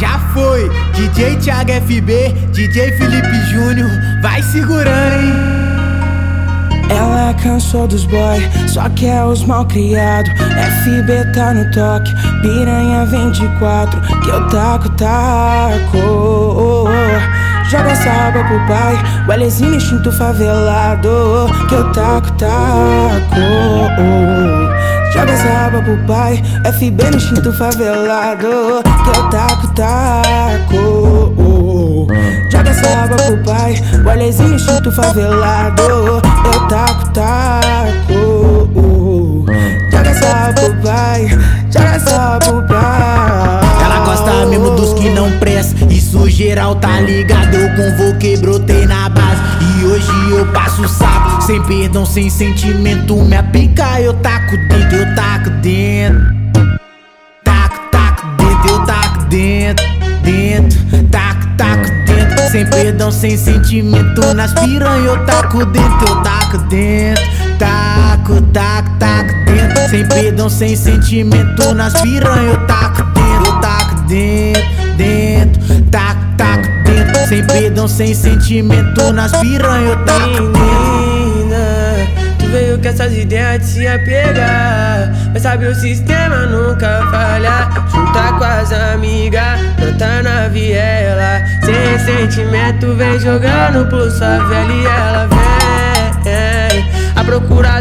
[0.00, 3.88] Já foi, DJ Thiago FB, DJ Felipe Júnior,
[4.20, 5.32] vai segurando, hein?
[6.90, 10.28] Ela cansou dos boy, só quer é os mal criado.
[10.82, 16.88] FB tá no toque, piranha 24, que eu taco, taco.
[17.70, 18.96] Joga essa raba pro pai,
[19.28, 23.34] o Lzinho instinto favelado, que eu taco, taco.
[25.14, 30.84] Joga essa raba pro pai, FB no instinto favelado, que eu taco, taco.
[32.50, 36.20] Joga essa raba pro pai, o Lzinho instinto favelado, eu
[36.68, 38.24] taco, taco.
[39.92, 41.28] Joga essa raba pro pai,
[41.70, 43.84] joga essa raba pro pai.
[43.84, 47.54] Ela gosta mesmo dos que não prestam, isso geral tá ligado.
[47.54, 49.33] Eu convoquei, brotei na base
[49.94, 51.42] hoje eu passo sapo.
[51.42, 56.34] Sem perdão, sem sentimento, minha pica eu taco dentro, eu taco dentro.
[57.44, 59.86] Taco, taco dentro, eu taco dentro,
[60.22, 62.50] dentro, taco, taco dentro.
[62.50, 67.24] Sem perdão, sem sentimento, nas piranha eu taco dentro, eu taco dentro.
[67.58, 69.90] Taco, taco, taco dentro.
[69.90, 74.73] Sem perdão, sem sentimento, nas piranha eu taco dentro, eu taco dentro.
[77.28, 80.52] Sem perdão, sem sentimento, nas piranha eu taco dentro.
[80.52, 81.56] Menina,
[82.38, 85.10] tu veio com essas ideias de se apegar.
[85.32, 87.68] Mas sabe o sistema nunca falha.
[87.90, 91.42] Junta com as amigas, planta na viela.
[91.64, 95.44] Sem sentimento, vem jogando pro favela e ela vem.
[97.16, 97.73] A procura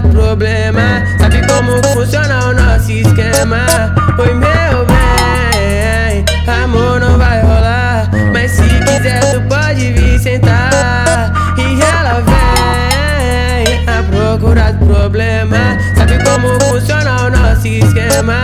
[14.64, 15.78] traz problema.
[15.96, 18.44] Sabe como funciona o nosso esquema?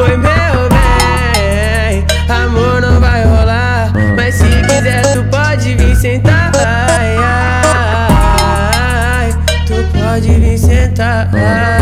[0.00, 3.92] Oi, meu bem, amor não vai rolar.
[4.16, 6.52] Mas se quiser, tu pode vir sentar.
[6.56, 7.16] Ai,
[9.20, 9.34] ai,
[9.66, 11.28] tu pode vir sentar.
[11.34, 11.77] Ai.